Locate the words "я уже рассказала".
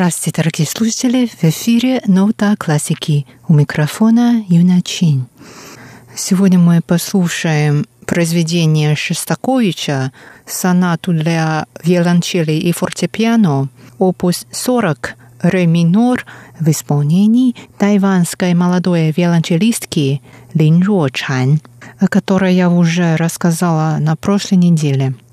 22.54-23.98